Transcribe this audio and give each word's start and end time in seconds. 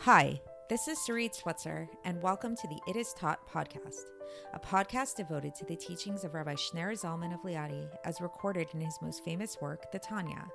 Hi, 0.00 0.38
this 0.68 0.86
is 0.86 0.98
Sarit 0.98 1.34
Switzer, 1.34 1.88
and 2.04 2.20
welcome 2.20 2.54
to 2.56 2.68
the 2.68 2.78
It 2.86 2.96
Is 2.96 3.14
Taught 3.14 3.48
podcast, 3.48 4.02
a 4.52 4.58
podcast 4.58 5.16
devoted 5.16 5.54
to 5.54 5.64
the 5.64 5.76
teachings 5.76 6.24
of 6.24 6.34
Rabbi 6.34 6.54
Shneur 6.54 6.92
Zalman 6.92 7.32
of 7.32 7.40
Liadi 7.40 7.88
as 8.04 8.20
recorded 8.20 8.68
in 8.74 8.80
his 8.80 8.98
most 9.00 9.24
famous 9.24 9.56
work, 9.62 9.90
the 9.92 9.98
Tanya. 9.98 10.46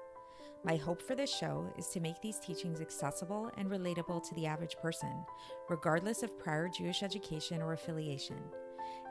My 0.64 0.76
hope 0.76 1.02
for 1.02 1.16
this 1.16 1.36
show 1.36 1.74
is 1.80 1.88
to 1.88 2.00
make 2.00 2.22
these 2.22 2.38
teachings 2.38 2.80
accessible 2.80 3.50
and 3.58 3.72
relatable 3.72 4.28
to 4.28 4.36
the 4.36 4.46
average 4.46 4.78
person, 4.78 5.26
regardless 5.68 6.22
of 6.22 6.38
prior 6.38 6.68
Jewish 6.68 7.02
education 7.02 7.62
or 7.62 7.74
affiliation. 7.74 8.38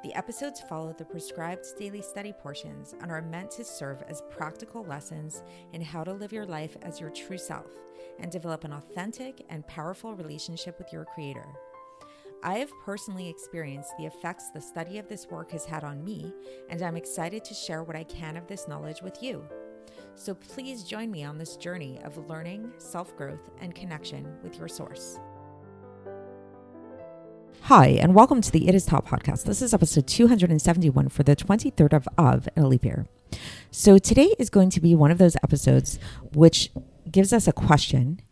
The 0.03 0.15
episodes 0.15 0.61
follow 0.61 0.93
the 0.93 1.05
prescribed 1.05 1.65
daily 1.79 2.03
study 2.03 2.33
portions 2.33 2.95
and 3.01 3.11
are 3.11 3.23
meant 3.23 3.51
to 3.53 3.65
serve 3.65 4.03
as 4.09 4.23
practical 4.31 4.85
lessons 4.85 5.43
in 5.73 5.81
how 5.81 6.05
to 6.05 6.13
live 6.13 6.33
your 6.33 6.47
life 6.47 6.77
as 6.83 7.01
your 7.01 7.11
true 7.11 7.39
self 7.39 7.71
and 8.21 8.31
develop 8.31 8.65
an 8.65 8.73
authentic 8.73 9.45
and 9.49 9.67
powerful 9.67 10.15
relationship 10.15 10.79
with 10.79 10.93
your 10.93 11.05
Creator. 11.05 11.47
I 12.43 12.59
have 12.59 12.71
personally 12.85 13.29
experienced 13.29 13.93
the 13.99 14.07
effects 14.07 14.51
the 14.51 14.61
study 14.61 14.99
of 14.99 15.09
this 15.09 15.27
work 15.27 15.51
has 15.51 15.65
had 15.65 15.83
on 15.83 16.05
me, 16.05 16.33
and 16.71 16.81
I'm 16.81 16.97
excited 16.97 17.45
to 17.45 17.55
share 17.55 17.83
what 17.83 17.97
I 17.97 18.05
can 18.05 18.37
of 18.37 18.47
this 18.47 18.69
knowledge 18.69 19.03
with 19.03 19.21
you. 19.21 19.45
So 20.15 20.35
please 20.35 20.85
join 20.85 21.11
me 21.11 21.25
on 21.25 21.39
this 21.39 21.57
journey 21.57 21.99
of 22.05 22.29
learning, 22.29 22.73
self 22.79 23.17
growth, 23.17 23.51
and 23.61 23.75
connection 23.75 24.37
with 24.43 24.59
your 24.59 24.69
source. 24.69 25.19
Hi, 27.69 27.89
and 27.89 28.15
welcome 28.15 28.41
to 28.41 28.51
the 28.51 28.67
It 28.67 28.75
Is 28.75 28.87
Taught 28.87 29.05
podcast. 29.05 29.45
This 29.45 29.61
is 29.61 29.75
episode 29.75 30.07
271 30.07 31.11
for 31.11 31.23
the 31.23 31.37
23rd 31.37 31.93
of 31.93 32.09
Av 32.17 32.49
in 32.57 32.63
a 32.63 32.67
leap 32.67 32.83
year. 32.83 33.07
So 33.71 33.99
today 33.99 34.35
is 34.39 34.49
going 34.49 34.71
to 34.71 34.81
be 34.81 34.95
one 34.95 35.11
of 35.11 35.19
those 35.19 35.37
episodes 35.43 35.99
which 36.33 36.71
gives 37.13 37.31
us 37.31 37.47
a 37.47 37.53
question 37.53 38.23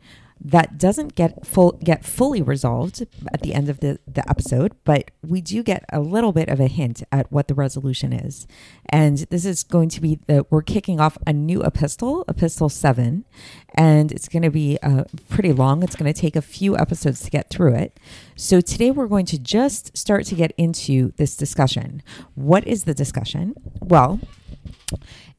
that 0.41 0.79
doesn't 0.79 1.15
get 1.15 1.47
full 1.47 1.73
get 1.73 2.05
fully 2.05 2.43
resolved 2.43 3.07
at 3.33 3.41
the 3.41 3.55
end 3.55 3.69
of 3.69 3.81
the, 3.81 3.99
the 4.07 4.29
episode, 4.29 4.75
but 4.85 5.11
we 5.27 5.41
do 5.41 5.62
get 5.62 5.84
a 5.93 6.01
little 6.01 6.33
bit 6.33 6.48
of 6.48 6.61
a 6.61 6.67
hint 6.67 7.03
at 7.11 7.31
what 7.33 7.48
the 7.48 7.55
resolution 7.55 8.12
is. 8.12 8.47
And 8.89 9.19
this 9.31 9.45
is 9.45 9.65
going 9.65 9.89
to 9.91 10.01
be 10.01 10.20
that 10.27 10.51
we're 10.51 10.62
kicking 10.62 11.01
off 11.01 11.17
a 11.27 11.33
new 11.33 11.62
epistle, 11.62 12.25
epistle 12.28 12.69
seven, 12.69 13.25
and 13.75 14.12
it's 14.12 14.28
going 14.28 14.43
to 14.43 14.51
be 14.51 14.78
uh, 14.83 15.05
pretty 15.28 15.53
long. 15.53 15.83
It's 15.83 15.97
going 15.97 16.12
to 16.12 16.19
take 16.19 16.37
a 16.37 16.43
few 16.43 16.77
episodes 16.77 17.23
to 17.23 17.31
get 17.31 17.50
through 17.50 17.75
it. 17.75 17.98
So 18.37 18.61
today 18.61 18.91
we're 18.91 19.09
going 19.09 19.27
to 19.27 19.39
just 19.39 19.97
start 19.97 20.27
to 20.27 20.34
get 20.34 20.53
into 20.59 21.12
this 21.17 21.37
discussion. 21.37 22.03
What 22.34 22.67
is 22.67 22.84
the 22.84 22.95
discussion? 22.95 23.55
Well, 23.81 24.21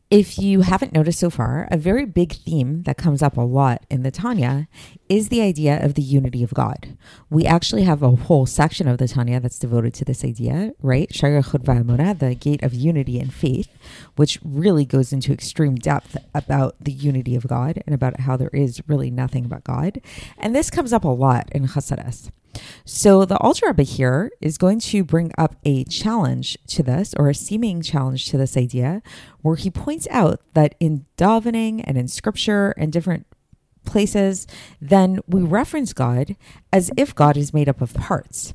if 0.10 0.40
you 0.40 0.62
haven't 0.62 0.94
noticed 0.94 1.20
so 1.20 1.30
far, 1.30 1.68
a 1.70 1.76
very 1.76 2.06
big 2.06 2.32
theme 2.32 2.84
that 2.84 2.98
comes 2.98 3.22
up 3.22 3.36
a 3.36 3.42
lot 3.42 3.86
in 3.90 4.04
the 4.04 4.12
Tanya 4.12 4.70
is 5.10 5.28
the 5.28 5.42
idea 5.42 5.84
of 5.84 5.96
the 5.96 6.02
unity 6.02 6.44
of 6.44 6.54
God. 6.54 6.98
We 7.30 7.46
actually 7.46 7.84
have 7.84 8.02
a 8.02 8.12
whole 8.12 8.46
section 8.46 8.88
of 8.88 9.00
the 9.00 9.08
Tanya 9.10 9.42
that's 9.42 9.60
devoted 9.60 9.94
to 9.96 10.06
this 10.06 10.24
idea, 10.24 10.72
right? 10.82 11.14
the 11.14 12.38
gate 12.40 12.64
of 12.64 12.74
unity 12.74 13.20
and 13.20 13.34
faith, 13.34 13.68
which 14.16 14.40
really 14.46 14.86
goes 14.86 15.12
into 15.12 15.34
extreme 15.34 15.76
depth 15.76 16.16
about 16.34 16.76
the 16.80 16.94
unity 16.94 17.36
of 17.36 17.46
God 17.46 17.84
and 17.86 17.94
about 17.94 18.22
how 18.22 18.38
there 18.38 18.50
is 18.54 18.82
really 18.88 19.12
nothing 19.12 19.50
but 19.50 19.66
God. 19.66 20.00
And 20.38 20.56
this 20.56 20.70
comes 20.70 20.94
up 20.94 21.04
a 21.04 21.10
lot 21.10 21.50
in 21.52 21.68
Chassidus. 21.68 22.32
So 22.86 23.26
the 23.26 23.38
Alter 23.38 23.68
Rebbe 23.68 23.84
here 23.84 24.32
is 24.42 24.58
going 24.58 24.80
to 24.80 25.04
bring 25.04 25.32
up 25.38 25.56
a 25.64 25.84
challenge 25.86 26.58
to 26.68 26.84
this, 26.84 27.14
or 27.18 27.30
a 27.30 27.36
seeming 27.36 27.82
challenge 27.82 28.30
to 28.30 28.38
this 28.38 28.58
idea, 28.58 29.02
where 29.42 29.56
he 29.56 29.70
points 29.70 30.08
out 30.12 30.42
that 30.54 30.76
in 30.80 31.06
davening 31.18 31.82
and 31.86 31.98
in 31.98 32.08
scripture 32.08 32.74
and 32.78 32.92
different 32.92 33.26
places, 33.86 34.46
then 34.82 35.20
we 35.28 35.42
reference 35.42 35.94
God 35.94 36.36
as 36.72 36.92
if 36.98 37.16
God 37.16 37.38
is 37.38 37.54
made 37.54 37.70
up 37.70 37.82
of 37.82 37.94
parts. 37.94 38.54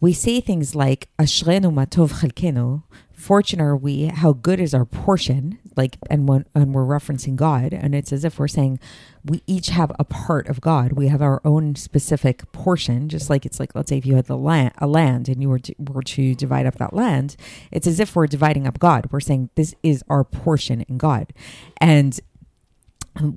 We 0.00 0.12
say 0.12 0.40
things 0.40 0.74
like 0.74 1.08
Ashrenu 1.18 1.72
matov 1.72 2.20
chalkenu, 2.20 2.82
fortunate 3.24 3.64
are 3.64 3.76
we, 3.76 4.04
how 4.06 4.34
good 4.34 4.60
is 4.60 4.74
our 4.74 4.84
portion, 4.84 5.58
like, 5.76 5.96
and 6.10 6.28
when 6.28 6.44
and 6.54 6.74
we're 6.74 6.84
referencing 6.84 7.36
God, 7.36 7.72
and 7.72 7.94
it's 7.94 8.12
as 8.12 8.22
if 8.22 8.38
we're 8.38 8.48
saying 8.48 8.78
we 9.24 9.42
each 9.46 9.68
have 9.68 9.90
a 9.98 10.04
part 10.04 10.46
of 10.46 10.60
God. 10.60 10.92
We 10.92 11.08
have 11.08 11.22
our 11.22 11.40
own 11.42 11.74
specific 11.74 12.52
portion, 12.52 13.08
just 13.08 13.30
like 13.30 13.46
it's 13.46 13.58
like 13.58 13.74
let's 13.74 13.88
say 13.88 13.96
if 13.96 14.04
you 14.04 14.16
had 14.16 14.26
the 14.26 14.36
land, 14.36 14.74
a 14.76 14.86
land, 14.86 15.30
and 15.30 15.40
you 15.40 15.48
were 15.48 15.58
to, 15.60 15.74
were 15.78 16.02
to 16.02 16.34
divide 16.34 16.66
up 16.66 16.76
that 16.76 16.92
land, 16.92 17.36
it's 17.72 17.86
as 17.86 17.98
if 17.98 18.14
we're 18.14 18.26
dividing 18.26 18.66
up 18.66 18.78
God. 18.78 19.08
We're 19.10 19.20
saying 19.20 19.48
this 19.54 19.74
is 19.82 20.04
our 20.10 20.22
portion 20.22 20.82
in 20.82 20.98
God, 20.98 21.32
and 21.78 22.20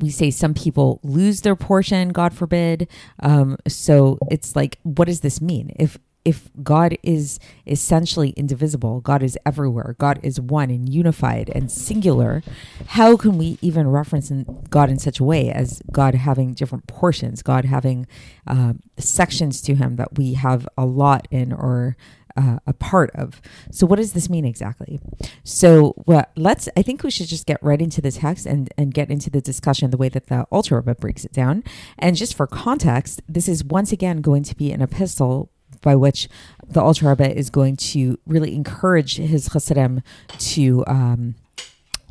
we 0.02 0.10
say 0.10 0.32
some 0.32 0.54
people 0.54 1.00
lose 1.04 1.42
their 1.42 1.56
portion 1.56 2.10
god 2.10 2.34
forbid 2.34 2.88
um, 3.20 3.56
so 3.68 4.18
it's 4.32 4.56
like 4.56 4.80
what 4.82 5.06
does 5.06 5.20
this 5.20 5.40
mean 5.40 5.72
if 5.78 6.00
if 6.28 6.50
God 6.62 6.98
is 7.04 7.40
essentially 7.66 8.32
indivisible, 8.32 9.00
God 9.00 9.24
is 9.24 9.38
everywhere, 9.46 9.96
God 9.98 10.20
is 10.24 10.42
one 10.42 10.70
and 10.70 10.90
unified 10.90 11.50
and 11.56 11.72
singular, 11.72 12.44
how 12.88 13.16
can 13.16 13.38
we 13.38 13.58
even 13.62 13.88
reference 13.88 14.30
in 14.30 14.66
God 14.70 14.90
in 14.90 15.00
such 15.00 15.22
a 15.22 15.24
way 15.24 15.50
as 15.50 15.82
God 15.90 16.16
having 16.16 16.54
different 16.54 16.86
portions, 16.86 17.42
God 17.42 17.64
having 17.64 18.08
uh, 18.46 18.74
sections 18.98 19.62
to 19.62 19.76
Him 19.76 19.96
that 19.96 20.18
we 20.18 20.34
have 20.34 20.68
a 20.78 20.84
lot 20.84 21.30
in 21.32 21.54
or 21.54 21.96
uh, 22.36 22.60
a 22.68 22.74
part 22.74 23.10
of. 23.16 23.42
So, 23.72 23.88
what 23.88 23.96
does 23.96 24.12
this 24.12 24.30
mean 24.30 24.46
exactly? 24.46 25.00
So, 25.44 25.96
well, 26.06 26.26
let's. 26.36 26.70
I 26.78 26.84
think 26.84 27.02
we 27.02 27.10
should 27.10 27.28
just 27.28 27.48
get 27.48 27.58
right 27.64 27.82
into 27.82 28.00
the 28.00 28.12
text 28.12 28.46
and 28.46 28.72
and 28.78 28.94
get 28.94 29.10
into 29.10 29.32
the 29.32 29.42
discussion 29.42 29.90
the 29.90 29.98
way 29.98 30.10
that 30.10 30.28
the 30.28 30.44
Alter 30.52 30.76
Rebbe 30.76 30.94
breaks 30.96 31.26
it 31.26 31.32
down. 31.32 31.64
And 31.98 32.16
just 32.16 32.36
for 32.36 32.46
context, 32.46 33.22
this 33.28 33.48
is 33.48 33.64
once 33.64 33.92
again 33.92 34.22
going 34.22 34.44
to 34.44 34.56
be 34.56 34.72
an 34.72 34.84
epistle 34.84 35.50
by 35.82 35.96
which 35.96 36.28
the 36.68 36.82
Alter 36.82 37.10
Rebbe 37.10 37.36
is 37.38 37.50
going 37.50 37.78
to 37.78 38.20
really 38.26 38.54
encourage 38.54 39.18
his 39.18 39.50
Chassidim 39.50 40.02
to 40.40 40.84
um, 40.88 41.36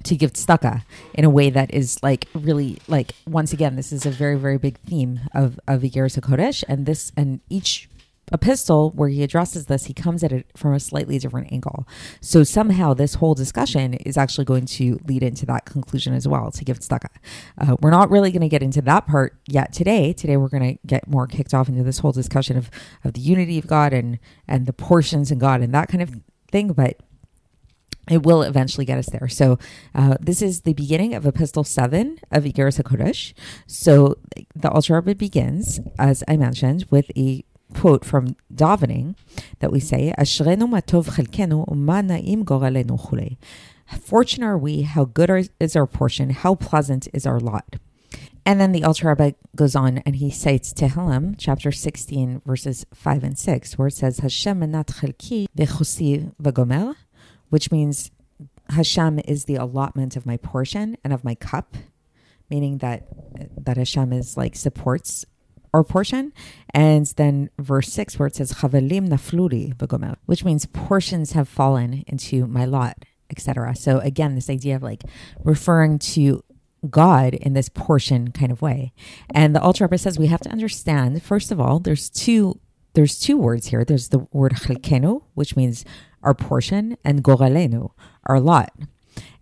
to 0.05 0.17
give 0.17 0.33
tzedakah 0.33 0.83
in 1.15 1.25
a 1.25 1.31
way 1.31 1.51
that 1.51 1.73
is 1.75 2.03
like 2.03 2.27
really 2.35 2.79
like 2.89 3.13
once 3.27 3.53
again 3.53 3.77
this 3.77 3.93
is 3.93 4.07
a 4.07 4.11
very 4.11 4.37
very 4.37 4.57
big 4.57 4.79
theme 4.79 5.21
of 5.35 5.59
of 5.67 5.83
Iggeres 5.83 6.19
Kodesh 6.21 6.63
and 6.69 6.87
this 6.87 7.13
and 7.17 7.41
each 7.51 7.89
epistle 8.33 8.91
where 8.91 9.09
he 9.09 9.23
addresses 9.23 9.67
this, 9.67 9.87
he 9.87 9.95
comes 9.95 10.25
at 10.25 10.33
it 10.33 10.47
from 10.57 10.75
a 10.75 10.81
slightly 10.81 11.19
different 11.19 11.53
angle. 11.53 11.87
So 12.21 12.43
somehow 12.43 12.95
this 12.95 13.15
whole 13.15 13.35
discussion 13.35 13.95
is 13.95 14.17
actually 14.17 14.45
going 14.45 14.67
to 14.67 14.99
lead 15.07 15.23
into 15.23 15.47
that 15.47 15.65
conclusion 15.65 16.13
as 16.13 16.27
well 16.27 16.51
to 16.51 16.65
give 16.65 16.81
tzedakah. 16.81 17.07
Uh, 17.59 17.77
we're 17.81 17.91
not 17.91 18.11
really 18.11 18.33
going 18.33 18.43
to 18.43 18.49
get 18.49 18.63
into 18.63 18.83
that 18.83 19.07
part 19.07 19.39
yet 19.47 19.73
today. 19.73 20.13
Today 20.13 20.37
we're 20.37 20.49
going 20.49 20.77
to 20.77 20.87
get 20.87 21.07
more 21.07 21.27
kicked 21.27 21.55
off 21.55 21.69
into 21.69 21.85
this 21.85 22.01
whole 22.01 22.13
discussion 22.13 22.57
of, 22.57 22.71
of 23.05 23.13
the 23.13 23.21
unity 23.21 23.59
of 23.59 23.67
God 23.67 23.93
and, 23.93 24.19
and 24.49 24.67
the 24.67 24.73
portions 24.73 25.31
in 25.31 25.39
God 25.39 25.61
and 25.61 25.73
that 25.75 25.89
kind 25.89 26.03
of 26.03 26.21
thing. 26.51 26.73
But 26.73 27.01
it 28.09 28.23
will 28.23 28.43
eventually 28.43 28.85
get 28.85 28.99
us 28.99 29.07
there. 29.07 29.29
So, 29.29 29.59
uh, 29.95 30.17
this 30.21 30.41
is 30.41 30.61
the 30.61 30.75
beginning 30.75 31.15
of 31.15 31.27
Epistle 31.27 31.65
7 31.65 32.21
of 32.31 32.45
Iggeres 32.45 32.81
HaKodesh. 32.81 33.33
So, 33.67 34.17
the 34.55 34.71
Alter 34.71 34.95
Rebbe 34.95 35.17
begins, 35.17 35.81
as 35.99 36.23
I 36.29 36.37
mentioned, 36.37 36.87
with 36.91 37.11
a 37.17 37.45
quote 37.77 38.05
from 38.05 38.37
davening 38.53 39.15
that 39.61 39.71
we 39.71 39.81
say, 39.81 40.15
Ashrenu 40.19 40.67
matov 40.69 41.11
chelkenu 41.11 41.69
umanaim 41.69 42.45
goralenu 42.45 42.99
chule. 43.07 43.37
Fortunate 44.01 44.47
are 44.47 44.59
we, 44.59 44.83
how 44.83 45.05
good 45.05 45.51
is 45.61 45.77
our 45.77 45.87
portion, 45.87 46.31
how 46.31 46.55
pleasant 46.55 47.07
is 47.13 47.27
our 47.27 47.39
lot. 47.39 47.77
And 48.45 48.61
then 48.61 48.73
the 48.73 48.85
Alter 48.85 49.09
Rebbe 49.09 49.35
goes 49.55 49.77
on 49.77 49.99
and 49.99 50.17
he 50.17 50.31
cites 50.31 50.73
Tehillim, 50.73 51.35
chapter 51.37 51.71
16, 51.71 52.43
verses 52.47 52.87
5 52.95 53.25
and 53.25 53.39
6, 53.39 53.79
where 53.79 53.89
it 53.89 53.95
says, 53.95 54.21
Hashem 54.21 54.61
menat 54.61 54.87
chelki 54.87 55.47
bechusi 55.57 56.33
v'gomer, 56.43 56.95
which 57.51 57.71
means 57.71 58.11
Hashem 58.71 59.21
is 59.25 59.45
the 59.45 59.57
allotment 59.57 60.17
of 60.17 60.27
my 60.27 60.37
portion 60.37 60.97
and 61.05 61.13
of 61.13 61.25
my 61.25 61.35
cup, 61.35 61.77
meaning 62.49 62.79
that 62.79 63.07
that 63.65 63.77
Hashem 63.77 64.13
is 64.13 64.37
like 64.37 64.57
supports 64.57 65.25
our 65.77 65.85
portion. 65.85 66.33
And 66.71 67.07
then 67.17 67.51
verse 67.59 67.93
6, 67.93 68.19
where 68.19 68.27
it 68.27 68.37
says, 68.37 68.53
Chavalim 68.53 69.09
nafluri 69.09 70.17
which 70.27 70.45
means 70.45 70.67
portions 70.67 71.33
have 71.33 71.49
fallen 71.49 72.03
into 72.07 72.47
my 72.47 72.65
lot, 72.65 73.05
etc. 73.31 73.77
So 73.77 73.99
again, 73.99 74.35
this 74.35 74.51
idea 74.51 74.77
of 74.77 74.83
like 74.83 75.03
referring 75.45 75.99
to 75.99 76.43
God 76.89 77.35
in 77.35 77.53
this 77.53 77.69
portion 77.69 78.33
kind 78.33 78.53
of 78.53 78.63
way. 78.63 78.93
And 79.35 79.55
the 79.55 79.61
Alter 79.61 79.85
Rebbe 79.85 79.99
says 79.99 80.19
we 80.19 80.29
have 80.29 80.41
to 80.41 80.51
understand, 80.51 81.23
first 81.23 81.53
of 81.53 81.61
all, 81.61 81.79
there's 81.79 82.09
two 82.11 82.61
there's 82.95 83.19
two 83.19 83.37
words 83.37 83.67
here. 83.67 83.85
There's 83.85 84.09
the 84.09 84.21
word 84.33 84.53
chelkenu, 84.53 85.23
which 85.35 85.55
means 85.55 85.85
our 86.23 86.33
portion, 86.33 86.97
and 87.05 87.23
goralenu, 87.23 87.91
our 88.25 88.41
lot. 88.41 88.73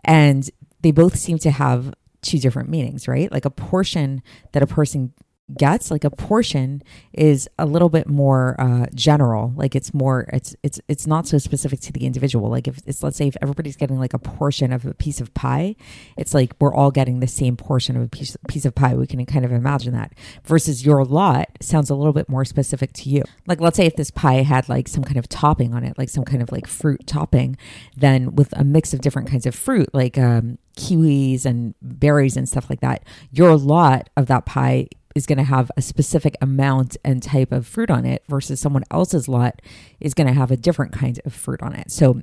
And 0.05 0.51
they 0.81 0.91
both 0.91 1.15
seem 1.17 1.39
to 1.39 1.53
have 1.53 1.95
two 2.21 2.41
different 2.41 2.69
meanings, 2.69 3.07
right? 3.07 3.31
Like 3.31 3.45
a 3.45 3.51
portion 3.51 4.23
that 4.53 4.65
a 4.65 4.67
person 4.67 5.13
gets 5.57 5.91
like 5.91 6.05
a 6.05 6.11
portion 6.11 6.83
is 7.13 7.49
a 7.59 7.67
little 7.67 7.91
bit 7.91 8.09
more 8.09 8.57
uh, 8.59 8.87
general. 8.95 9.53
Like 9.57 9.75
it's 9.75 9.93
more 9.93 10.27
it's 10.33 10.57
it's 10.63 10.81
it's 10.89 11.07
not 11.07 11.27
so 11.27 11.39
specific 11.39 11.81
to 11.81 11.93
the 11.93 12.07
individual. 12.07 12.49
Like 12.49 12.67
if 12.67 12.79
it's 12.87 13.03
let's 13.03 13.17
say 13.17 13.29
if 13.29 13.37
everybody's 13.43 13.77
getting 13.77 13.99
like 13.99 14.15
a 14.15 14.19
portion 14.19 14.73
of 14.73 14.87
a 14.87 14.95
piece 14.95 15.21
of 15.21 15.35
pie 15.35 15.77
it's 16.17 16.33
like 16.35 16.53
we're 16.61 16.75
all 16.75 16.91
getting 16.91 17.21
the 17.21 17.27
same 17.27 17.57
portion 17.57 17.97
of 17.97 18.03
a 18.03 18.09
piece, 18.09 18.37
piece 18.49 18.65
of 18.65 18.75
pie. 18.75 18.95
We 18.95 19.07
can 19.07 19.25
kind 19.27 19.45
of 19.45 19.53
imagine 19.53 19.93
that. 19.93 20.13
Versus 20.45 20.85
your 20.85 21.05
lot 21.05 21.49
sounds 21.61 21.91
a 21.91 21.95
little 21.95 22.13
bit 22.13 22.29
more 22.29 22.45
specific 22.45 22.93
to 22.95 23.11
you. 23.11 23.23
Like 23.47 23.61
let's 23.61 23.77
say 23.77 23.87
if 23.87 23.97
this 23.97 24.11
pie 24.11 24.43
had 24.43 24.69
like 24.69 24.89
some 24.89 25.05
kind 25.05 25.19
of 25.19 25.29
topping 25.29 25.75
on 25.75 25.85
it 25.85 25.99
like 25.99 26.09
some 26.09 26.25
kind 26.25 26.43
of 26.43 26.51
like 26.53 26.67
fruit 26.67 27.07
topping 27.07 27.57
then 27.97 28.35
with 28.35 28.57
a 28.59 28.65
mix 28.65 28.95
of 28.95 29.01
different 29.01 29.29
kinds 29.29 29.47
of 29.47 29.55
fruit 29.55 29.89
like 29.93 30.17
um 30.19 30.59
kiwis 30.77 31.45
and 31.45 31.75
berries 31.83 32.37
and 32.37 32.49
stuff 32.49 32.69
like 32.69 32.81
that 32.81 33.05
your 33.31 33.57
lot 33.57 34.11
of 34.17 34.27
that 34.27 34.45
pie 34.45 34.89
is 35.15 35.27
going 35.27 35.39
to 35.39 35.45
have 35.45 35.71
a 35.77 35.83
specific 35.83 36.37
amount 36.41 36.97
and 37.05 37.23
type 37.23 37.53
of 37.53 37.67
fruit 37.67 37.91
on 37.91 38.05
it 38.05 38.25
versus 38.29 38.61
someone 38.61 38.85
else's 38.91 39.29
lot 39.29 39.63
is 40.01 40.15
going 40.15 40.27
to 40.27 40.33
have 40.33 40.51
a 40.51 40.57
different 40.57 40.93
kind 40.93 41.21
of 41.25 41.33
fruit 41.33 41.63
on 41.63 41.75
it. 41.75 41.91
So 41.91 42.23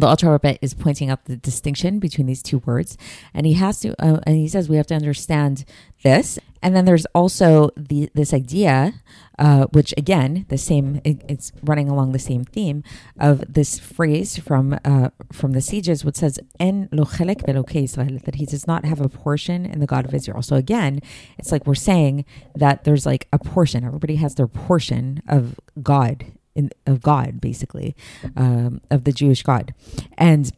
the 0.00 0.06
Alter 0.06 0.30
Rebbe 0.30 0.58
is 0.60 0.74
pointing 0.74 1.08
out 1.08 1.24
the 1.24 1.36
distinction 1.36 1.98
between 1.98 2.26
these 2.26 2.42
two 2.42 2.58
words, 2.58 2.98
and 3.32 3.46
he 3.46 3.54
has 3.54 3.80
to, 3.80 3.90
uh, 4.02 4.20
and 4.26 4.36
he 4.36 4.46
says 4.46 4.68
we 4.68 4.76
have 4.76 4.86
to 4.88 4.94
understand 4.94 5.64
this. 6.02 6.38
And 6.62 6.74
then 6.74 6.84
there's 6.84 7.06
also 7.14 7.70
the 7.76 8.10
this 8.14 8.34
idea, 8.34 8.94
uh, 9.38 9.66
which 9.72 9.94
again, 9.96 10.44
the 10.48 10.58
same, 10.58 11.00
it, 11.04 11.22
it's 11.28 11.52
running 11.62 11.88
along 11.88 12.12
the 12.12 12.18
same 12.18 12.44
theme 12.44 12.82
of 13.18 13.42
this 13.52 13.78
phrase 13.78 14.36
from 14.36 14.78
uh, 14.84 15.10
from 15.32 15.52
the 15.52 15.60
sages, 15.60 16.04
which 16.04 16.16
says 16.16 16.38
"En 16.60 16.88
lochelek 16.92 17.48
Israel," 17.48 18.18
that 18.24 18.34
he 18.34 18.46
does 18.46 18.66
not 18.66 18.84
have 18.84 19.00
a 19.00 19.08
portion 19.08 19.64
in 19.64 19.80
the 19.80 19.86
God 19.86 20.04
of 20.04 20.12
Israel. 20.12 20.42
So 20.42 20.56
again, 20.56 21.00
it's 21.38 21.52
like 21.52 21.66
we're 21.66 21.74
saying 21.74 22.24
that 22.54 22.84
there's 22.84 23.06
like 23.06 23.28
a 23.32 23.38
portion. 23.38 23.84
Everybody 23.84 24.16
has 24.16 24.34
their 24.34 24.48
portion 24.48 25.22
of 25.28 25.58
God 25.82 26.26
in, 26.56 26.70
of 26.86 27.02
God, 27.02 27.40
basically, 27.40 27.94
um, 28.36 28.80
of 28.90 29.04
the 29.04 29.12
Jewish 29.12 29.42
God. 29.42 29.74
And 30.18 30.50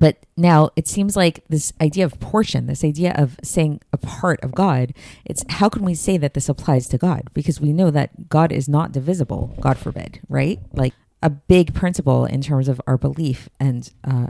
but 0.00 0.16
now 0.36 0.70
it 0.74 0.88
seems 0.88 1.16
like 1.16 1.44
this 1.48 1.72
idea 1.80 2.04
of 2.04 2.18
portion, 2.18 2.66
this 2.66 2.82
idea 2.82 3.14
of 3.16 3.36
saying 3.42 3.80
a 3.92 3.96
part 3.96 4.42
of 4.42 4.52
God, 4.52 4.92
it's 5.24 5.44
how 5.48 5.68
can 5.68 5.84
we 5.84 5.94
say 5.94 6.16
that 6.16 6.34
this 6.34 6.48
applies 6.48 6.88
to 6.88 6.98
God? 6.98 7.30
Because 7.32 7.60
we 7.60 7.72
know 7.72 7.90
that 7.90 8.28
God 8.28 8.50
is 8.50 8.68
not 8.68 8.92
divisible, 8.92 9.56
God 9.60 9.78
forbid, 9.78 10.20
right? 10.28 10.58
Like 10.72 10.92
a 11.22 11.30
big 11.30 11.72
principle 11.72 12.24
in 12.24 12.42
terms 12.42 12.68
of 12.68 12.80
our 12.86 12.98
belief 12.98 13.48
and 13.58 13.90
uh, 14.04 14.28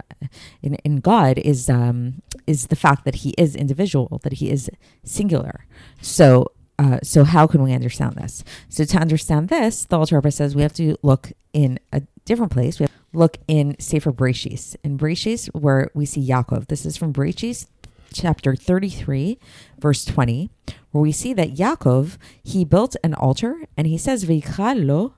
in, 0.62 0.74
in 0.76 0.96
God 0.96 1.38
is 1.38 1.68
um, 1.68 2.22
is 2.46 2.68
the 2.68 2.76
fact 2.76 3.04
that 3.04 3.16
He 3.16 3.30
is 3.36 3.56
individual, 3.56 4.20
that 4.22 4.34
He 4.34 4.50
is 4.50 4.70
singular. 5.04 5.66
So 6.00 6.52
uh, 6.78 6.98
so 7.02 7.24
how 7.24 7.46
can 7.46 7.62
we 7.62 7.72
understand 7.72 8.16
this? 8.16 8.44
So 8.68 8.84
to 8.84 8.98
understand 8.98 9.48
this, 9.48 9.84
the 9.84 9.98
Alter 9.98 10.16
Rebbe 10.16 10.30
says 10.30 10.54
we 10.54 10.62
have 10.62 10.74
to 10.74 10.96
look 11.02 11.32
in 11.52 11.78
a 11.92 12.02
different 12.24 12.52
place. 12.52 12.78
We 12.78 12.84
have 12.84 12.92
to 12.92 13.18
look 13.18 13.38
in 13.48 13.76
Sefer 13.78 14.12
Breshis. 14.12 14.76
In 14.84 14.98
Breshis, 14.98 15.46
where 15.54 15.90
we 15.94 16.04
see 16.04 16.26
Yaakov. 16.26 16.68
This 16.68 16.84
is 16.84 16.96
from 16.96 17.12
Breshis 17.12 17.66
chapter 18.12 18.54
33, 18.54 19.38
verse 19.78 20.04
20, 20.04 20.50
where 20.90 21.02
we 21.02 21.12
see 21.12 21.32
that 21.34 21.54
Yaakov, 21.54 22.16
he 22.42 22.64
built 22.64 22.96
an 23.02 23.14
altar 23.14 23.62
and 23.76 23.86
he 23.86 23.98
says, 23.98 24.24
V'yichalo 24.24 25.14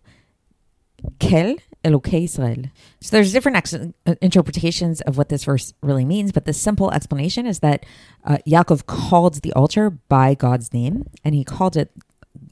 kel 1.19 1.56
Elokei 1.85 2.25
Israel. 2.25 2.65
So 3.00 3.17
there's 3.17 3.33
different 3.33 3.56
ex- 3.56 3.75
uh, 3.75 4.15
interpretations 4.21 5.00
of 5.03 5.17
what 5.17 5.29
this 5.29 5.45
verse 5.45 5.73
really 5.83 6.05
means, 6.05 6.33
but 6.33 6.45
the 6.45 6.53
simple 6.53 6.91
explanation 6.91 7.47
is 7.47 7.61
that 7.61 7.87
uh, 8.25 8.39
Yaakov 8.47 8.87
called 8.87 9.43
the 9.43 9.53
altar 9.53 9.91
by 9.91 10.35
God's 10.35 10.73
name, 10.73 11.09
and 11.25 11.35
he 11.35 11.45
called 11.45 11.77
it 11.77 11.93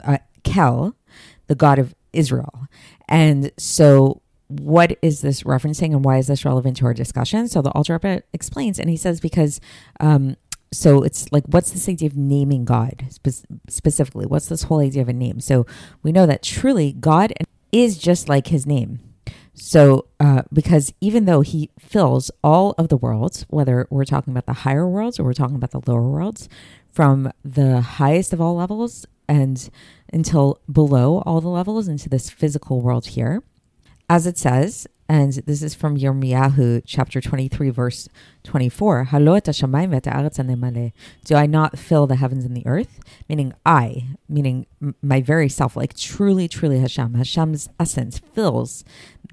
uh, 0.03 0.19
Kel, 0.43 0.95
the 1.47 1.55
God 1.55 1.77
of 1.79 1.93
Israel. 2.13 2.67
And 3.07 3.51
so 3.57 4.21
what 4.47 4.97
is 5.01 5.21
this 5.21 5.43
referencing 5.43 5.91
and 5.91 6.05
why 6.05 6.17
is 6.17 6.27
this 6.27 6.45
relevant 6.45 6.77
to 6.77 6.85
our 6.85 6.93
discussion? 6.93 7.47
So 7.47 7.61
the 7.61 7.71
Alter 7.71 8.23
explains, 8.33 8.79
and 8.79 8.89
he 8.89 8.97
says 8.97 9.19
because 9.19 9.59
um, 9.99 10.37
so 10.71 11.03
it's 11.03 11.31
like 11.31 11.43
what's 11.47 11.71
this 11.71 11.87
idea 11.87 12.07
of 12.07 12.17
naming 12.17 12.65
God 12.65 13.07
spe- 13.09 13.45
specifically? 13.69 14.25
What's 14.25 14.47
this 14.47 14.63
whole 14.63 14.79
idea 14.79 15.01
of 15.01 15.09
a 15.09 15.13
name? 15.13 15.39
So 15.39 15.65
we 16.03 16.11
know 16.11 16.25
that 16.25 16.43
truly 16.43 16.93
God 16.93 17.33
is 17.71 17.97
just 17.97 18.29
like 18.29 18.47
His 18.47 18.65
name. 18.65 18.99
So, 19.59 20.05
uh, 20.19 20.43
because 20.53 20.93
even 21.01 21.25
though 21.25 21.41
he 21.41 21.71
fills 21.79 22.29
all 22.43 22.75
of 22.77 22.89
the 22.89 22.97
worlds, 22.97 23.43
whether 23.49 23.87
we're 23.89 24.05
talking 24.05 24.31
about 24.31 24.45
the 24.45 24.53
higher 24.53 24.87
worlds 24.87 25.19
or 25.19 25.23
we're 25.23 25.33
talking 25.33 25.55
about 25.55 25.71
the 25.71 25.81
lower 25.87 26.07
worlds, 26.07 26.47
from 26.91 27.31
the 27.43 27.81
highest 27.81 28.33
of 28.33 28.41
all 28.41 28.55
levels 28.55 29.07
and 29.27 29.69
until 30.13 30.59
below 30.71 31.23
all 31.25 31.41
the 31.41 31.47
levels 31.47 31.87
into 31.87 32.07
this 32.07 32.29
physical 32.29 32.81
world 32.81 33.07
here, 33.07 33.41
as 34.09 34.27
it 34.27 34.37
says, 34.37 34.87
and 35.09 35.33
this 35.45 35.63
is 35.63 35.73
from 35.73 35.97
Yirmiyahu 35.97 36.83
chapter 36.85 37.21
23, 37.21 37.69
verse 37.69 38.09
24. 38.43 39.07
Do 39.11 39.17
I 41.35 41.45
not 41.45 41.79
fill 41.79 42.07
the 42.07 42.15
heavens 42.15 42.45
and 42.45 42.57
the 42.57 42.67
earth? 42.67 42.99
Meaning 43.29 43.53
I, 43.65 44.07
meaning 44.27 44.65
my 45.01 45.21
very 45.21 45.47
self, 45.47 45.77
like 45.77 45.95
truly, 45.95 46.49
truly 46.49 46.79
Hashem. 46.79 47.13
Hashem's 47.13 47.69
essence 47.79 48.19
fills. 48.19 48.83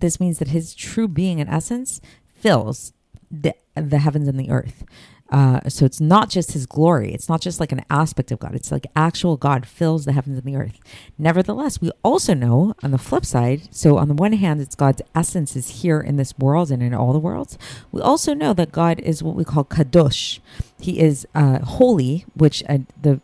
This 0.01 0.21
means 0.21 0.39
that 0.39 0.49
his 0.49 0.75
true 0.75 1.09
being 1.09 1.41
and 1.41 1.51
essence 1.51 2.01
fills 2.27 2.93
the, 3.31 3.55
the 3.75 3.99
heavens 3.99 4.29
and 4.29 4.39
the 4.39 4.51
earth. 4.51 4.85
Uh, 5.31 5.61
so 5.69 5.85
it's 5.85 6.01
not 6.01 6.29
just 6.29 6.53
his 6.53 6.67
glory. 6.67 7.13
It's 7.13 7.29
not 7.29 7.41
just 7.41 7.59
like 7.59 7.73
an 7.73 7.85
aspect 7.91 8.31
of 8.31 8.39
God. 8.39 8.55
It's 8.55 8.71
like 8.71 8.87
actual 8.95 9.37
God 9.37 9.67
fills 9.67 10.05
the 10.05 10.13
heavens 10.13 10.39
and 10.39 10.47
the 10.47 10.57
earth. 10.57 10.79
Nevertheless, 11.19 11.81
we 11.81 11.91
also 12.03 12.35
know 12.35 12.75
on 12.83 12.91
the 12.91 12.99
flip 12.99 13.25
side, 13.25 13.69
so 13.71 13.97
on 13.99 14.09
the 14.09 14.15
one 14.15 14.35
hand, 14.35 14.61
it's 14.61 14.75
God's 14.75 15.03
essence 15.15 15.57
is 15.57 15.83
here 15.83 16.01
in 16.01 16.17
this 16.17 16.39
world 16.39 16.71
and 16.71 16.83
in 16.83 16.95
all 16.95 17.13
the 17.13 17.19
worlds. 17.19 17.59
We 17.91 18.01
also 18.03 18.35
know 18.35 18.53
that 18.53 18.71
God 18.71 19.01
is 19.01 19.23
what 19.23 19.35
we 19.35 19.45
call 19.45 19.65
kadosh. 19.65 20.41
He 20.79 21.01
is 21.01 21.27
uh, 21.35 21.61
holy, 21.61 22.27
which 22.35 22.63
uh, 22.69 22.79
the 23.01 23.21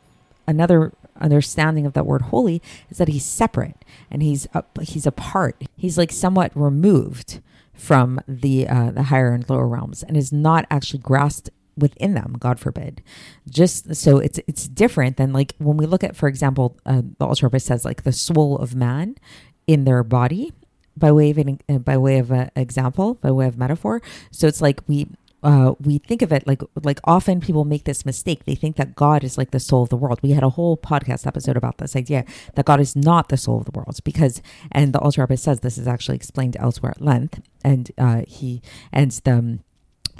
another 0.48 0.92
understanding 1.20 1.84
of 1.84 1.92
that 1.92 2.06
word 2.06 2.22
holy 2.22 2.62
is 2.88 2.98
that 2.98 3.08
he's 3.08 3.24
separate 3.26 3.84
and 4.10 4.22
he's 4.22 4.48
he's 4.80 5.06
apart. 5.06 5.62
He's 5.76 5.98
like 5.98 6.10
somewhat 6.12 6.50
removed 6.54 7.40
from 7.74 8.20
the 8.26 8.66
uh, 8.66 8.90
the 8.90 9.04
higher 9.04 9.32
and 9.32 9.48
lower 9.48 9.68
realms 9.68 10.02
and 10.02 10.16
is 10.16 10.32
not 10.32 10.66
actually 10.70 11.00
grasped 11.00 11.50
within 11.80 12.14
them 12.14 12.36
god 12.38 12.60
forbid 12.60 13.02
just 13.48 13.94
so 13.94 14.18
it's 14.18 14.38
it's 14.46 14.68
different 14.68 15.16
than 15.16 15.32
like 15.32 15.54
when 15.58 15.76
we 15.76 15.86
look 15.86 16.04
at 16.04 16.16
for 16.16 16.28
example 16.28 16.76
uh, 16.86 17.02
the 17.18 17.40
Rebbe 17.42 17.60
says 17.60 17.84
like 17.84 18.04
the 18.04 18.12
soul 18.12 18.56
of 18.58 18.74
man 18.74 19.16
in 19.66 19.84
their 19.84 20.04
body 20.04 20.52
by 20.96 21.10
way 21.10 21.30
of 21.30 21.38
an 21.38 21.60
uh, 21.68 21.78
by 21.78 21.96
way 21.96 22.18
of 22.18 22.30
an 22.30 22.50
example 22.54 23.14
by 23.14 23.30
way 23.30 23.46
of 23.46 23.58
metaphor 23.58 24.00
so 24.30 24.46
it's 24.46 24.60
like 24.60 24.80
we 24.86 25.08
uh, 25.42 25.74
we 25.80 25.98
think 25.98 26.22
of 26.22 26.32
it 26.32 26.46
like 26.46 26.62
like 26.82 27.00
often 27.04 27.40
people 27.40 27.64
make 27.64 27.84
this 27.84 28.04
mistake. 28.04 28.44
They 28.44 28.54
think 28.54 28.76
that 28.76 28.94
God 28.94 29.24
is 29.24 29.38
like 29.38 29.50
the 29.50 29.60
soul 29.60 29.82
of 29.82 29.88
the 29.88 29.96
world. 29.96 30.20
We 30.22 30.32
had 30.32 30.42
a 30.42 30.50
whole 30.50 30.76
podcast 30.76 31.26
episode 31.26 31.56
about 31.56 31.78
this 31.78 31.96
idea 31.96 32.24
that 32.54 32.66
God 32.66 32.80
is 32.80 32.94
not 32.94 33.28
the 33.28 33.36
soul 33.36 33.58
of 33.58 33.64
the 33.64 33.70
world 33.70 33.98
because, 34.04 34.42
and 34.70 34.92
the 34.92 35.00
Rebbe 35.16 35.36
says 35.36 35.60
this 35.60 35.78
is 35.78 35.88
actually 35.88 36.16
explained 36.16 36.56
elsewhere 36.58 36.92
at 36.92 37.00
length, 37.00 37.40
and 37.64 37.90
uh, 37.96 38.22
he 38.26 38.62
and 38.92 39.10
the 39.12 39.32
um, 39.32 39.60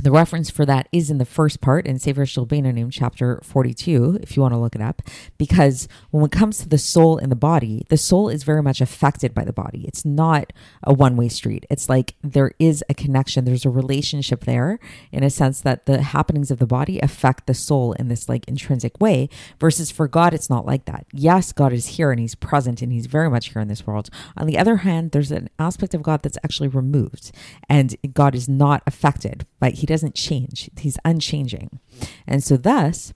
the 0.02 0.11
reference 0.11 0.50
for 0.50 0.64
that 0.64 0.88
is 0.92 1.11
in 1.11 1.19
the 1.19 1.25
first 1.25 1.61
part 1.61 1.87
in 1.87 1.99
Sefer 1.99 2.25
Shel 2.25 2.47
Beinonim, 2.47 2.90
chapter 2.90 3.40
42, 3.42 4.21
if 4.23 4.37
you 4.37 4.42
want 4.42 4.54
to 4.54 4.59
look 4.59 4.75
it 4.75 4.80
up, 4.80 5.02
because 5.37 5.88
when 6.11 6.25
it 6.25 6.33
comes 6.33 6.59
to 6.59 6.69
the 6.69 6.78
soul 6.78 7.19
and 7.19 7.30
the 7.30 7.37
body, 7.37 7.85
the 7.88 7.97
soul 7.97 8.28
is 8.28 8.42
very 8.42 8.62
much 8.62 8.80
affected 8.80 9.35
by 9.35 9.45
the 9.45 9.52
body. 9.52 9.85
It's 9.87 10.04
not 10.04 10.52
a 10.83 10.92
one 10.92 11.16
way 11.16 11.28
street. 11.28 11.66
It's 11.71 11.88
like 11.88 12.14
there 12.23 12.52
is 12.59 12.83
a 12.88 12.95
connection, 12.95 13.45
there's 13.45 13.66
a 13.66 13.71
relationship 13.71 14.45
there 14.45 14.78
in 15.12 15.23
a 15.23 15.30
sense 15.30 15.61
that 15.62 15.87
the 15.87 16.02
happenings 16.02 16.50
of 16.50 16.59
the 16.59 16.66
body 16.66 16.99
affect 17.00 17.47
the 17.47 17.54
soul 17.54 17.92
in 17.95 18.09
this 18.09 18.28
like 18.28 18.49
intrinsic 18.49 19.00
way, 19.00 19.28
versus 19.59 19.90
for 19.90 20.09
God, 20.09 20.33
it's 20.33 20.50
not 20.50 20.64
like 20.64 20.87
that. 20.87 21.07
Yes, 21.12 21.52
God 21.52 21.73
is 21.73 21.87
here 21.87 22.11
and 22.11 22.21
he's 22.21 22.35
present 22.35 22.80
and 22.80 22.92
he's 22.92 23.07
very 23.07 23.28
much 23.28 23.52
here 23.52 23.61
in 23.61 23.69
this 23.69 23.87
world. 23.87 24.09
On 24.37 24.47
the 24.47 24.59
other 24.59 24.76
hand, 24.78 25.11
there's 25.11 25.30
an 25.30 25.50
aspect 25.59 25.95
of 25.95 26.02
God 26.02 26.23
that's 26.23 26.38
actually 26.42 26.69
removed 26.69 27.33
and 27.69 27.97
God 28.14 28.35
is 28.35 28.49
not 28.49 28.83
affected 28.87 29.47
by, 29.59 29.71
he 29.71 29.89
doesn't 29.90 30.14
change. 30.14 30.70
He's 30.78 30.99
unchanging. 31.04 31.80
And 32.26 32.42
so 32.42 32.56
thus, 32.56 33.12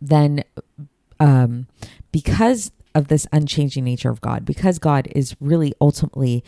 then 0.00 0.44
um, 1.20 1.66
because 2.10 2.72
of 2.94 3.08
this 3.08 3.26
unchanging 3.32 3.84
nature 3.84 4.10
of 4.10 4.20
God, 4.20 4.44
because 4.44 4.78
God 4.78 5.08
is 5.14 5.36
really 5.40 5.72
ultimately 5.80 6.42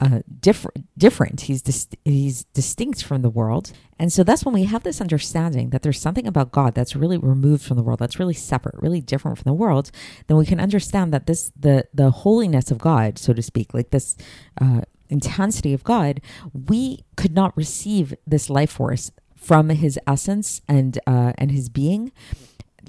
uh, 0.00 0.20
different, 0.40 0.88
different. 0.98 1.42
He's 1.42 1.62
dis- 1.62 1.86
he's 2.04 2.44
distinct 2.54 3.04
from 3.04 3.22
the 3.22 3.30
world, 3.30 3.72
and 4.00 4.12
so 4.12 4.24
that's 4.24 4.44
when 4.44 4.52
we 4.52 4.64
have 4.64 4.82
this 4.82 5.00
understanding 5.00 5.70
that 5.70 5.82
there's 5.82 6.00
something 6.00 6.26
about 6.26 6.50
God 6.50 6.74
that's 6.74 6.96
really 6.96 7.18
removed 7.18 7.62
from 7.64 7.76
the 7.76 7.84
world, 7.84 8.00
that's 8.00 8.18
really 8.18 8.34
separate, 8.34 8.74
really 8.82 9.00
different 9.00 9.38
from 9.38 9.48
the 9.48 9.54
world. 9.54 9.92
Then 10.26 10.36
we 10.36 10.46
can 10.46 10.58
understand 10.58 11.12
that 11.12 11.26
this 11.26 11.52
the 11.56 11.86
the 11.94 12.10
holiness 12.10 12.72
of 12.72 12.78
God, 12.78 13.16
so 13.16 13.32
to 13.32 13.42
speak, 13.42 13.74
like 13.74 13.90
this 13.90 14.16
uh, 14.60 14.80
intensity 15.12 15.72
of 15.72 15.84
God, 15.84 16.20
we 16.52 17.04
could 17.16 17.34
not 17.34 17.56
receive 17.56 18.14
this 18.26 18.50
life 18.50 18.70
force 18.70 19.12
from 19.36 19.68
his 19.68 19.98
essence 20.06 20.62
and 20.68 20.98
uh, 21.06 21.32
and 21.36 21.50
his 21.50 21.68
being 21.68 22.12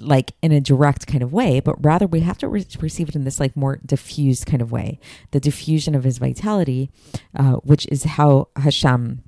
like 0.00 0.32
in 0.42 0.52
a 0.52 0.60
direct 0.60 1.06
kind 1.06 1.22
of 1.22 1.32
way, 1.32 1.60
but 1.60 1.76
rather 1.84 2.06
we 2.06 2.20
have 2.20 2.38
to 2.38 2.48
re- 2.48 2.66
receive 2.80 3.08
it 3.08 3.14
in 3.14 3.24
this 3.24 3.38
like 3.38 3.56
more 3.56 3.80
diffused 3.86 4.46
kind 4.46 4.60
of 4.60 4.72
way, 4.72 4.98
the 5.30 5.40
diffusion 5.40 5.94
of 5.94 6.04
his 6.04 6.18
vitality, 6.18 6.90
uh, 7.36 7.54
which 7.62 7.86
is 7.86 8.04
how 8.04 8.48
Hashem 8.56 9.22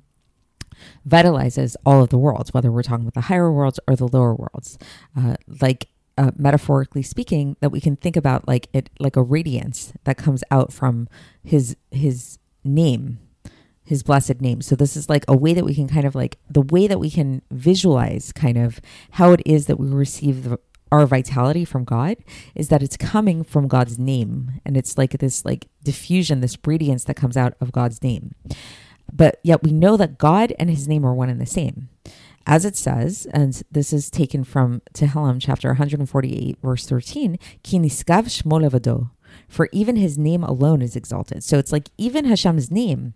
vitalizes 1.09 1.77
all 1.87 2.03
of 2.03 2.11
the 2.11 2.19
worlds, 2.19 2.53
whether 2.53 2.71
we're 2.71 2.83
talking 2.83 3.05
about 3.05 3.15
the 3.15 3.23
higher 3.23 3.51
worlds 3.51 3.81
or 3.87 3.97
the 3.97 4.09
lower 4.09 4.35
worlds. 4.35 4.79
Uh, 5.17 5.37
like 5.61 5.89
uh, 6.19 6.31
metaphorically 6.37 7.03
speaking, 7.03 7.57
that 7.61 7.71
we 7.71 7.81
can 7.81 7.97
think 7.97 8.17
about 8.17 8.49
like 8.49 8.69
it 8.73 8.91
like 8.99 9.17
a 9.17 9.23
radiance 9.23 9.93
that 10.05 10.17
comes 10.17 10.43
out 10.51 10.73
from 10.73 11.09
his 11.45 11.77
his 11.91 12.39
name 12.67 13.19
his 13.87 14.03
blessed 14.03 14.41
name. 14.41 14.61
So 14.61 14.77
this 14.77 14.97
is 14.97 15.09
like 15.09 15.25
a 15.29 15.37
way 15.37 15.55
that 15.55 15.65
we 15.65 15.75
can 15.75 15.89
kind 15.89 16.07
of 16.07 16.15
like 16.15 16.39
the 16.51 16.61
way 16.61 16.87
that 16.87 16.99
we 16.99 17.09
can 17.09 17.41
visualize 17.51 18.33
kind 18.33 18.59
of 18.59 18.81
how 19.13 19.33
it 19.33 19.41
is 19.47 19.67
that 19.67 19.79
we 19.79 19.87
receive 19.87 20.43
the, 20.43 20.59
our 20.91 21.07
vitality 21.07 21.65
from 21.65 21.85
God 21.85 22.17
is 22.55 22.69
that 22.69 22.83
it's 22.83 22.97
coming 22.97 23.45
from 23.45 23.69
God's 23.69 23.99
name 23.99 24.61
and 24.65 24.77
it's 24.77 24.99
like 24.99 25.13
this 25.13 25.45
like 25.45 25.69
diffusion 25.85 26.41
this 26.41 26.59
radiance 26.67 27.05
that 27.05 27.15
comes 27.15 27.37
out 27.37 27.55
of 27.61 27.73
God's 27.73 28.03
name. 28.03 28.35
But 29.13 29.39
yet 29.45 29.63
we 29.63 29.73
know 29.73 29.97
that 29.97 30.19
God 30.19 30.53
and 30.59 30.69
his 30.69 30.89
name 30.89 31.07
are 31.07 31.15
one 31.15 31.31
and 31.31 31.41
the 31.41 31.47
same. 31.47 31.89
As 32.45 32.65
it 32.65 32.77
says, 32.77 33.27
and 33.33 33.61
this 33.71 33.93
is 33.93 34.11
taken 34.11 34.45
from 34.45 34.83
Tehillim 34.95 35.39
chapter 35.41 35.69
148 35.69 36.59
verse 36.61 36.87
13, 36.87 37.39
Ki 37.63 37.79
nisgav 37.79 38.27
shmo 38.27 39.11
for 39.49 39.69
even 39.73 39.97
his 39.97 40.19
name 40.19 40.43
alone 40.43 40.83
is 40.83 40.97
exalted. 40.97 41.45
So 41.45 41.59
it's 41.59 41.73
like 41.73 41.91
even 41.99 42.25
Hashem's 42.25 42.71
name 42.71 43.15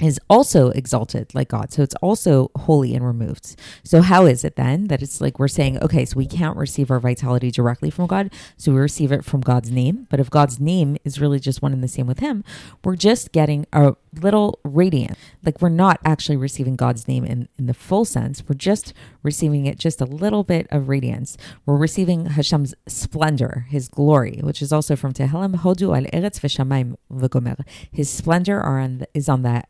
is 0.00 0.20
also 0.28 0.70
exalted 0.70 1.34
like 1.34 1.48
God. 1.48 1.72
So 1.72 1.82
it's 1.82 1.94
also 1.96 2.50
holy 2.56 2.94
and 2.94 3.06
removed. 3.06 3.56
So 3.84 4.02
how 4.02 4.26
is 4.26 4.44
it 4.44 4.56
then 4.56 4.88
that 4.88 5.02
it's 5.02 5.20
like 5.20 5.38
we're 5.38 5.48
saying, 5.48 5.82
okay, 5.82 6.04
so 6.04 6.16
we 6.16 6.26
can't 6.26 6.56
receive 6.56 6.90
our 6.90 6.98
vitality 6.98 7.50
directly 7.50 7.90
from 7.90 8.06
God, 8.06 8.32
so 8.56 8.72
we 8.72 8.80
receive 8.80 9.12
it 9.12 9.24
from 9.24 9.40
God's 9.40 9.70
name. 9.70 10.06
But 10.10 10.20
if 10.20 10.30
God's 10.30 10.58
name 10.58 10.96
is 11.04 11.20
really 11.20 11.38
just 11.38 11.62
one 11.62 11.72
and 11.72 11.82
the 11.82 11.88
same 11.88 12.06
with 12.06 12.18
Him, 12.18 12.42
we're 12.82 12.96
just 12.96 13.30
getting 13.32 13.66
a 13.72 13.94
little 14.20 14.58
radiant. 14.64 15.16
Like 15.44 15.60
we're 15.60 15.68
not 15.68 16.00
actually 16.04 16.36
receiving 16.36 16.76
God's 16.76 17.06
name 17.06 17.24
in, 17.24 17.48
in 17.58 17.66
the 17.66 17.74
full 17.74 18.04
sense. 18.04 18.42
We're 18.48 18.56
just 18.56 18.92
receiving 19.22 19.66
it 19.66 19.78
just 19.78 20.00
a 20.00 20.06
little 20.06 20.42
bit 20.42 20.66
of 20.70 20.88
radiance. 20.88 21.36
We're 21.66 21.76
receiving 21.76 22.26
Hashem's 22.26 22.74
splendor, 22.88 23.66
His 23.68 23.88
glory, 23.88 24.40
which 24.42 24.60
is 24.60 24.72
also 24.72 24.96
from 24.96 25.12
Tehillim, 25.12 25.56
Hodu 25.56 25.96
al 25.96 26.04
Eretz 26.10 26.40
v'shamayim 26.40 26.96
v'gomer. 27.12 27.64
His 27.92 28.10
splendor 28.10 28.60
are 28.60 28.80
on 28.80 28.98
the, 28.98 29.08
is 29.14 29.28
on 29.28 29.42
that 29.42 29.68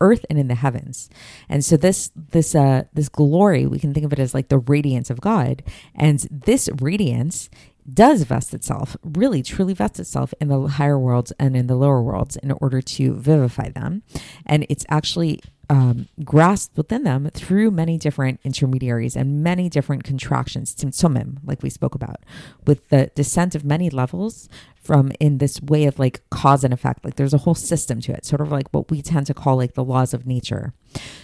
earth 0.00 0.24
and 0.30 0.38
in 0.38 0.48
the 0.48 0.54
heavens. 0.54 1.08
And 1.48 1.64
so 1.64 1.76
this 1.76 2.10
this 2.14 2.54
uh 2.54 2.84
this 2.92 3.08
glory, 3.08 3.66
we 3.66 3.78
can 3.78 3.94
think 3.94 4.06
of 4.06 4.12
it 4.12 4.18
as 4.18 4.34
like 4.34 4.48
the 4.48 4.58
radiance 4.58 5.10
of 5.10 5.20
God. 5.20 5.62
And 5.94 6.26
this 6.30 6.68
radiance 6.80 7.50
does 7.92 8.22
vest 8.22 8.54
itself, 8.54 8.96
really 9.02 9.42
truly 9.42 9.74
vests 9.74 10.00
itself 10.00 10.32
in 10.40 10.48
the 10.48 10.60
higher 10.62 10.98
worlds 10.98 11.32
and 11.38 11.54
in 11.56 11.66
the 11.66 11.76
lower 11.76 12.02
worlds 12.02 12.36
in 12.36 12.50
order 12.52 12.80
to 12.80 13.14
vivify 13.14 13.68
them. 13.68 14.02
And 14.46 14.66
it's 14.70 14.86
actually 14.88 15.40
um, 15.70 16.08
grasped 16.24 16.76
within 16.76 17.04
them 17.04 17.30
through 17.32 17.70
many 17.70 17.98
different 17.98 18.40
intermediaries 18.44 19.16
and 19.16 19.42
many 19.42 19.68
different 19.68 20.04
contractions, 20.04 20.74
tzimtzumim, 20.74 21.38
like 21.44 21.62
we 21.62 21.70
spoke 21.70 21.94
about, 21.94 22.20
with 22.66 22.88
the 22.88 23.10
descent 23.14 23.54
of 23.54 23.64
many 23.64 23.90
levels 23.90 24.48
from 24.84 25.10
in 25.18 25.38
this 25.38 25.60
way 25.62 25.84
of 25.86 25.98
like 25.98 26.22
cause 26.30 26.62
and 26.62 26.74
effect. 26.74 27.04
Like 27.04 27.16
there's 27.16 27.32
a 27.32 27.38
whole 27.38 27.54
system 27.54 28.00
to 28.02 28.12
it, 28.12 28.26
sort 28.26 28.42
of 28.42 28.52
like 28.52 28.68
what 28.70 28.90
we 28.90 29.00
tend 29.00 29.26
to 29.26 29.34
call 29.34 29.56
like 29.56 29.74
the 29.74 29.84
laws 29.84 30.12
of 30.12 30.26
nature. 30.26 30.74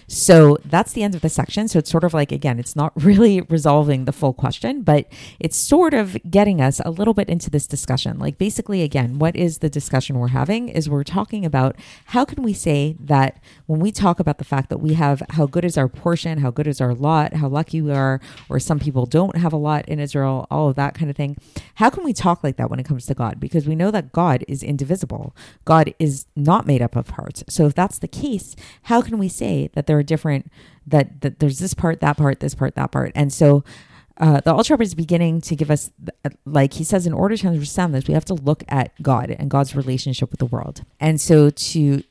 So 0.08 0.58
that's 0.64 0.92
the 0.92 1.02
end 1.02 1.14
of 1.14 1.20
the 1.20 1.28
section. 1.28 1.68
So 1.68 1.78
it's 1.78 1.90
sort 1.90 2.02
of 2.02 2.12
like, 2.12 2.32
again, 2.32 2.58
it's 2.58 2.74
not 2.74 2.92
really 3.04 3.42
resolving 3.42 4.06
the 4.06 4.12
full 4.12 4.32
question, 4.32 4.82
but 4.82 5.06
it's 5.38 5.56
sort 5.56 5.94
of 5.94 6.16
getting 6.28 6.60
us 6.60 6.80
a 6.84 6.90
little 6.90 7.14
bit 7.14 7.28
into 7.28 7.50
this 7.50 7.66
discussion. 7.66 8.18
Like 8.18 8.38
basically, 8.38 8.82
again, 8.82 9.18
what 9.18 9.36
is 9.36 9.58
the 9.58 9.70
discussion 9.70 10.18
we're 10.18 10.28
having 10.28 10.68
is 10.68 10.88
we're 10.88 11.04
talking 11.04 11.44
about 11.44 11.76
how 12.06 12.24
can 12.24 12.42
we 12.42 12.54
say 12.54 12.96
that 12.98 13.40
when 13.66 13.78
we 13.78 13.92
talk 13.92 14.18
about 14.18 14.29
the 14.38 14.44
fact 14.44 14.70
that 14.70 14.78
we 14.78 14.94
have 14.94 15.22
how 15.30 15.46
good 15.46 15.64
is 15.64 15.76
our 15.76 15.88
portion, 15.88 16.38
how 16.38 16.50
good 16.50 16.66
is 16.66 16.80
our 16.80 16.94
lot, 16.94 17.34
how 17.34 17.48
lucky 17.48 17.82
we 17.82 17.92
are, 17.92 18.20
or 18.48 18.60
some 18.60 18.78
people 18.78 19.06
don't 19.06 19.36
have 19.36 19.52
a 19.52 19.56
lot 19.56 19.88
in 19.88 19.98
Israel, 19.98 20.46
all 20.50 20.68
of 20.68 20.76
that 20.76 20.94
kind 20.94 21.10
of 21.10 21.16
thing. 21.16 21.36
How 21.76 21.90
can 21.90 22.04
we 22.04 22.12
talk 22.12 22.44
like 22.44 22.56
that 22.56 22.70
when 22.70 22.80
it 22.80 22.86
comes 22.86 23.06
to 23.06 23.14
God? 23.14 23.40
because 23.50 23.66
we 23.66 23.74
know 23.74 23.90
that 23.90 24.12
God 24.12 24.44
is 24.46 24.62
indivisible. 24.62 25.34
God 25.64 25.92
is 25.98 26.26
not 26.36 26.66
made 26.66 26.82
up 26.82 26.94
of 26.94 27.06
parts. 27.06 27.42
So 27.48 27.66
if 27.66 27.74
that's 27.74 27.98
the 27.98 28.08
case, 28.08 28.54
how 28.84 29.02
can 29.02 29.18
we 29.18 29.28
say 29.28 29.70
that 29.74 29.86
there 29.86 29.98
are 29.98 30.04
different 30.04 30.50
that 30.86 31.20
that 31.22 31.40
there's 31.40 31.58
this 31.58 31.74
part, 31.74 32.00
that 32.00 32.16
part, 32.16 32.40
this 32.40 32.54
part, 32.54 32.76
that 32.76 32.92
part, 32.92 33.12
and 33.14 33.32
so. 33.32 33.64
Uh, 34.16 34.38
the 34.40 34.52
Rebbe 34.52 34.82
is 34.82 34.94
beginning 34.94 35.40
to 35.40 35.56
give 35.56 35.70
us, 35.70 35.90
like 36.44 36.74
he 36.74 36.84
says, 36.84 37.06
in 37.06 37.14
order 37.14 37.38
to 37.38 37.48
understand 37.48 37.94
this, 37.94 38.06
we 38.06 38.12
have 38.12 38.26
to 38.26 38.34
look 38.34 38.62
at 38.68 38.92
God 39.00 39.30
and 39.30 39.48
God's 39.48 39.74
relationship 39.74 40.30
with 40.30 40.38
the 40.38 40.44
world. 40.44 40.82
And 41.00 41.18
so 41.18 41.48
to 41.48 42.02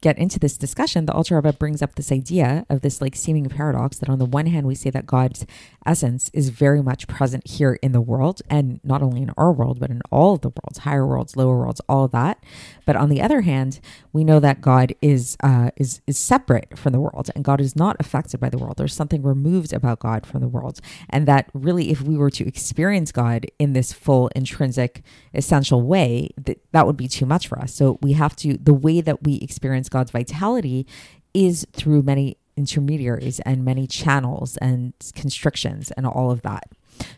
get 0.00 0.18
into 0.18 0.38
this 0.38 0.56
discussion, 0.56 1.06
the 1.06 1.12
Alter 1.12 1.36
Rebbe 1.36 1.52
brings 1.52 1.82
up 1.82 1.94
this 1.94 2.10
idea 2.10 2.64
of 2.70 2.80
this 2.80 3.00
like 3.00 3.14
seeming 3.14 3.46
paradox 3.46 3.98
that 3.98 4.08
on 4.08 4.18
the 4.18 4.24
one 4.24 4.46
hand 4.46 4.66
we 4.66 4.74
say 4.74 4.90
that 4.90 5.06
God's 5.06 5.44
essence 5.84 6.30
is 6.32 6.48
very 6.48 6.82
much 6.82 7.06
present 7.06 7.46
here 7.46 7.78
in 7.82 7.92
the 7.92 8.00
world, 8.00 8.40
and 8.48 8.80
not 8.82 9.02
only 9.02 9.22
in 9.22 9.30
our 9.36 9.52
world 9.52 9.78
but 9.78 9.90
in 9.90 10.00
all 10.10 10.34
of 10.34 10.40
the 10.40 10.48
worlds, 10.48 10.78
higher 10.78 11.06
worlds, 11.06 11.36
lower 11.36 11.58
worlds, 11.58 11.80
all 11.88 12.04
of 12.04 12.12
that. 12.12 12.42
But 12.86 12.96
on 12.96 13.10
the 13.10 13.20
other 13.20 13.42
hand, 13.42 13.80
we 14.12 14.24
know 14.24 14.40
that 14.40 14.60
God 14.60 14.94
is 15.02 15.36
uh, 15.42 15.70
is 15.76 16.00
is 16.06 16.18
separate 16.18 16.78
from 16.78 16.92
the 16.92 17.00
world, 17.00 17.30
and 17.34 17.44
God 17.44 17.60
is 17.60 17.76
not 17.76 17.96
affected 18.00 18.40
by 18.40 18.48
the 18.48 18.58
world. 18.58 18.76
There's 18.76 18.94
something 18.94 19.22
removed 19.22 19.72
about 19.72 19.98
God 19.98 20.24
from 20.26 20.40
the 20.40 20.48
world, 20.48 20.80
and 21.10 21.28
that 21.28 21.50
really, 21.52 21.90
if 21.90 22.00
we 22.02 22.16
were 22.16 22.30
to 22.30 22.46
experience 22.46 23.12
God 23.12 23.46
in 23.58 23.74
this 23.74 23.92
full, 23.92 24.28
intrinsic, 24.28 25.02
essential 25.34 25.82
way, 25.82 26.30
that 26.38 26.58
that 26.72 26.86
would 26.86 26.96
be 26.96 27.08
too 27.08 27.26
much 27.26 27.48
for 27.48 27.58
us. 27.58 27.74
So 27.74 27.98
we 28.00 28.14
have 28.14 28.34
to 28.36 28.56
the 28.56 28.74
way 28.74 29.00
that 29.02 29.22
we 29.22 29.36
experience 29.36 29.57
experience 29.58 29.88
God's 29.88 30.12
vitality 30.12 30.86
is 31.34 31.66
through 31.72 32.02
many 32.02 32.36
intermediaries 32.56 33.40
and 33.40 33.64
many 33.64 33.88
channels 33.88 34.56
and 34.58 34.94
constrictions 35.16 35.90
and 35.96 36.06
all 36.06 36.30
of 36.30 36.42
that. 36.42 36.62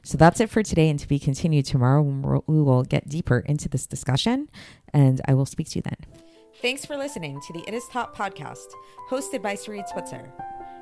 So 0.02 0.16
that's 0.16 0.40
it 0.40 0.48
for 0.48 0.62
today, 0.62 0.88
and 0.88 0.98
to 0.98 1.06
be 1.06 1.18
continued 1.18 1.66
tomorrow 1.66 2.00
when 2.00 2.40
we 2.46 2.62
will 2.62 2.82
get 2.82 3.10
deeper 3.10 3.40
into 3.40 3.68
this 3.68 3.86
discussion, 3.86 4.48
and 4.94 5.20
I 5.28 5.34
will 5.34 5.44
speak 5.44 5.68
to 5.70 5.78
you 5.78 5.82
then. 5.82 5.96
Thanks 6.62 6.86
for 6.86 6.96
listening 6.96 7.40
to 7.46 7.52
the 7.52 7.64
It 7.68 7.74
Is 7.74 7.84
Taught 7.88 8.14
podcast, 8.14 8.68
hosted 9.10 9.42
by 9.42 9.54
Sarit 9.54 9.88
Switzer. 9.88 10.32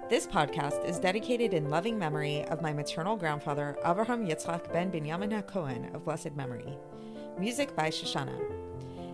This 0.09 0.29
podcast 0.29 0.89
is 0.89 0.99
dedicated 1.01 1.55
in 1.55 1.71
loving 1.71 1.99
memory 1.99 2.45
of 2.47 2.63
my 2.63 2.73
maternal 2.73 3.17
grandfather, 3.17 3.77
Avraham 3.85 4.29
Yitzchak 4.29 4.73
ben 4.73 4.93
Binyamin 4.93 5.43
HaKohen 5.43 5.93
of 5.95 6.05
blessed 6.05 6.35
memory. 6.37 6.77
Music 7.39 7.75
by 7.77 7.91
Shoshannah. 7.91 8.68